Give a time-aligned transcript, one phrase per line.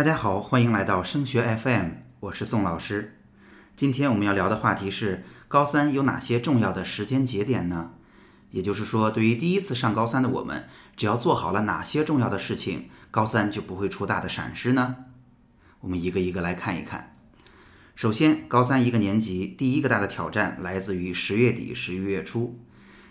[0.00, 1.90] 大家好，欢迎来到升学 FM，
[2.20, 3.18] 我是宋老师。
[3.76, 7.90] 今天我们要聊的话题是高三有哪些重要的时间节点呢？
[8.50, 14.96] 也就是说，对于第一次上高三的我们，只要做好了哪些重要的事情，高三就不会出大的闪失呢？
[15.80, 17.14] 我们一个一个来看一看。
[17.94, 22.58] 首先，高三一个年级第一个大的挑战来自于十月底、十一月初。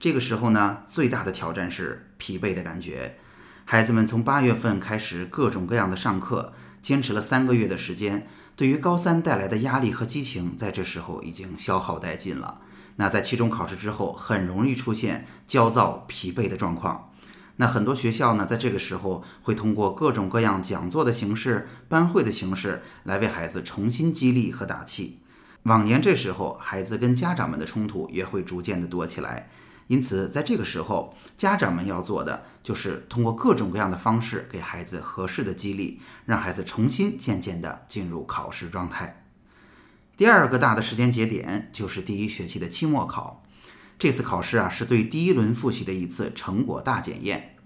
[0.00, 3.18] 这个时候呢，最大的挑战是疲惫的感觉。
[3.64, 12.60] 孩子们从八月份开始各种各样的上课，坚持了三个月的时间，对于高三带来的压力和激情，在这时候已经消耗殆尽了。
[12.96, 17.10] 那在期中考试之后，很容易出现焦躁、疲惫的状况。
[17.56, 25.20] 那很多学校呢，在这个时候会通过各种各样讲座的形式、班会的形式来为孩子重新激励和打气。
[25.64, 29.48] 往年这时候，孩子跟家长们的冲突也会逐渐的多起来。
[29.88, 39.24] 因此，在这个时候，家长们要做的就是通过各种各样的方式给孩子合适的激励，让孩子重新渐渐地进入考试状态。
[40.16, 43.44] 第二个大的时间节点就是第一学期的期末考。
[43.98, 47.56] 这次考试啊，是对第一轮复习的一次成果大检验。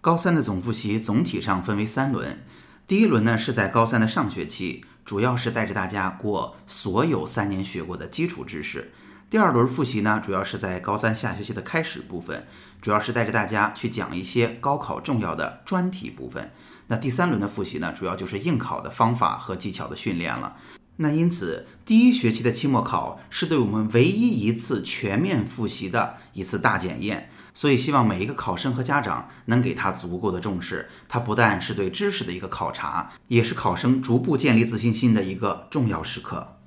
[0.00, 2.44] 高三的总复习总体上分为三轮，
[2.86, 8.92] 第一轮呢是在高三的上学期，主要是带着大家过所有三年学过的基础知识。
[9.32, 12.46] 第二轮复习呢，主要是在高三下学期的开始部分，
[12.82, 16.52] 主要是带着大家去讲一些高考重要的专题部分。
[16.88, 20.58] 那第三轮的复习呢，主要就是应考的方法和技巧的训练了。
[20.96, 30.90] 那因此，第一学期的期末考是对我们唯一一次全面复习的一次大检验，所以希望每一个考生和家长能给他足够的重视。
[31.08, 36.58] 它不但是对知识的一个考察，也是考生逐步建立自信心的一个重要时刻。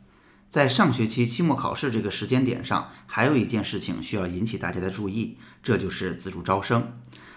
[0.56, 6.94] 在上学期期末考试这个时间点上，还有一件事情需要引起大家的注意，这就是自主招生。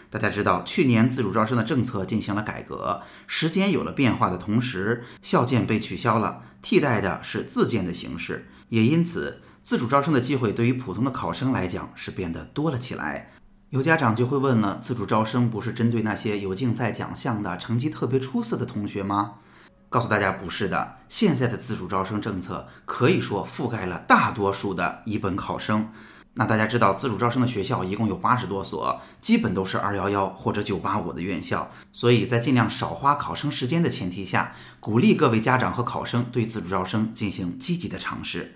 [0.08, 13.32] 大家知道，去年自主招生的政策进行了改革，时间有了变化的同时，校建被取消了，替代的是自建的形式，也因此自主招生的机会对于普通的考生来讲是变得多了起来。
[13.70, 19.38] 有家长就会问了：自主招生不是针对那些有竞赛奖项的、成绩特别出色的同学吗？
[19.88, 20.96] 告诉大家，不是的。
[21.08, 25.90] 现在的自主招生政策可以说覆盖了大多数的一本考生。
[26.34, 31.70] 那大家知道，自主招生的学校一共有八十多所，基本都是二幺幺或者九八五的院校。
[31.90, 38.54] 所以在尽量少花考生时间的前提下，鼓励各位家长和考生对自主招生进行积极的尝试。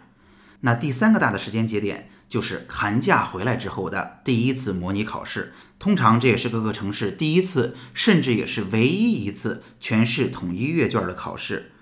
[0.62, 11.72] 那第三个大的时间节点就是寒假回来之后的第一次模拟考试，通常这也是各个城市第一次，甚至也是唯一一次全市统一阅卷的考试。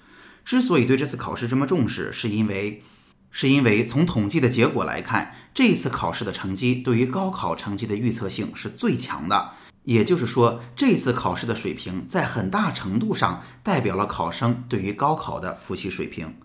[0.44, 2.82] 之所以对这次考试这么重视，是因为，
[3.30, 9.50] 是因为从统计的结果来看，这一次考试的成绩对于高考成绩的预测性是最强的。
[9.84, 16.36] 也就是说，这次考试的水平在很大程度上代表了考生对于高考的复习水平。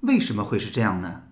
[0.00, 1.22] 为什么会是这样呢？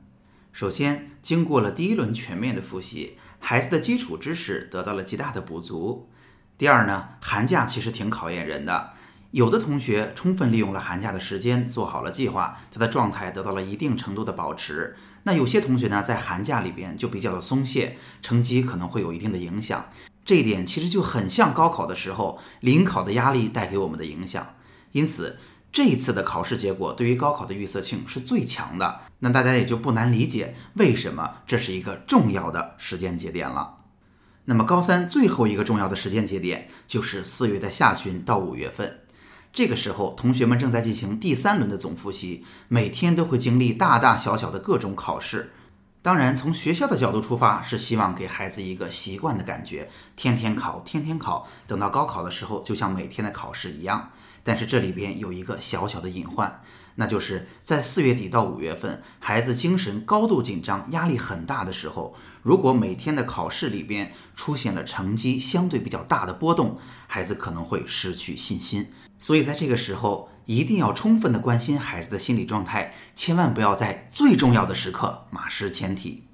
[0.53, 6.11] 首先，经过了第一轮全面的复习，孩子的基础知识得到了极大的补足。
[6.59, 8.91] 第二呢，寒假其实挺考验人的，
[9.31, 14.95] 有的同学充分利用了寒假的时间，做好了计划，他的状态得到了一定程度的保持。
[15.23, 19.89] 那有些同学呢，在寒假里边就比较的松懈，成绩可能会有一定的影响。
[20.23, 24.55] 这一点其实就很像高考的时候临考的压力带给我们的影响。
[24.93, 25.39] 因此。
[25.73, 33.79] 这一次的考试结果对于高考的预测性是最强的，那大家也就不难理解为什么这是一个重要的时间节点了。
[34.45, 39.01] 那么高三最后一个重要的时间节点就是四月的下旬到五月份，
[39.51, 45.53] 这个时候同学们正在进行第三轮的总复习，每天都会经历大大小小的各种考试。
[46.03, 54.11] 当然，从学校的角度出发，是希望给孩子一个习惯的感觉，天天考，天天考，等到高考的时候，就像每天的考试一样。
[54.45, 56.63] 但是这里边有一个小小的隐患，
[56.97, 68.93] 那就是在四月底到五月份，孩子精神高度紧张、压力很大的时候，如果每天的考试里边出现了成绩相对比较大的波动，孩子可能会失去信心。
[69.19, 76.25] 所以在这个时候，一定要充分的关心孩子的心理状态，千万不要在最重要的时刻马失前蹄。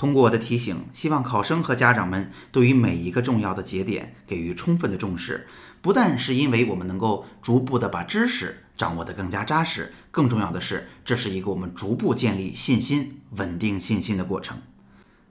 [0.00, 5.46] 通过我的提醒，希望考生和家长们对于每一个重要的节点给予充分的重视。
[5.82, 14.62] 不但是因为我们能够逐步的把知识掌握得更加扎实，更重要的是，这是一个我们逐步建立信心、稳定信心的过程。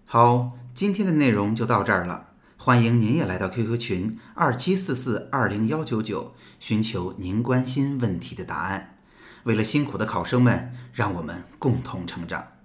[0.05, 2.27] 好，今天的内容就到这儿了。
[2.55, 8.99] 欢迎您也来到 QQ 群二七四四二零幺九九，寻求您关心问题的答案。
[9.45, 12.58] 为了辛苦的考生们，让我们共同成长。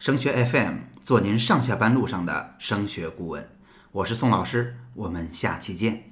[0.00, 3.46] 升学 FM 做您上下班路上的升学顾问，
[3.92, 6.04] 我是宋老师，我们下期见。